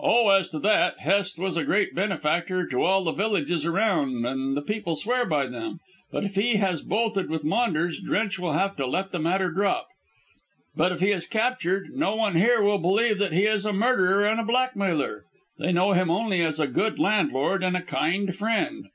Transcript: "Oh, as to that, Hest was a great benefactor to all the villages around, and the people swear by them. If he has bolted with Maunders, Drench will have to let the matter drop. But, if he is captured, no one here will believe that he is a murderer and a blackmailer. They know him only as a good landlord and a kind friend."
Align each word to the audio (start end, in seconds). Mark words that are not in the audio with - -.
"Oh, 0.00 0.28
as 0.30 0.48
to 0.48 0.58
that, 0.58 0.98
Hest 0.98 1.38
was 1.38 1.56
a 1.56 1.62
great 1.62 1.94
benefactor 1.94 2.66
to 2.66 2.82
all 2.82 3.04
the 3.04 3.12
villages 3.12 3.64
around, 3.64 4.26
and 4.26 4.56
the 4.56 4.60
people 4.60 4.96
swear 4.96 5.24
by 5.24 5.46
them. 5.46 5.78
If 6.12 6.34
he 6.34 6.56
has 6.56 6.82
bolted 6.82 7.30
with 7.30 7.44
Maunders, 7.44 8.00
Drench 8.00 8.40
will 8.40 8.54
have 8.54 8.74
to 8.74 8.86
let 8.88 9.12
the 9.12 9.20
matter 9.20 9.52
drop. 9.52 9.86
But, 10.74 10.90
if 10.90 10.98
he 10.98 11.12
is 11.12 11.26
captured, 11.26 11.90
no 11.94 12.16
one 12.16 12.34
here 12.34 12.60
will 12.60 12.78
believe 12.78 13.20
that 13.20 13.32
he 13.34 13.46
is 13.46 13.64
a 13.64 13.72
murderer 13.72 14.26
and 14.26 14.40
a 14.40 14.44
blackmailer. 14.44 15.26
They 15.60 15.70
know 15.70 15.92
him 15.92 16.10
only 16.10 16.42
as 16.42 16.58
a 16.58 16.66
good 16.66 16.98
landlord 16.98 17.62
and 17.62 17.76
a 17.76 17.82
kind 17.82 18.34
friend." 18.34 18.88